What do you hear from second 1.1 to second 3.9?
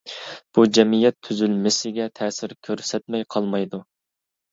تۈزۈلمىسىگە تەسىر كۆرسەتمەي قالمايدۇ.